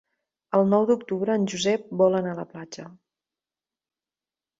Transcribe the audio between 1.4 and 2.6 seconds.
Josep vol anar a la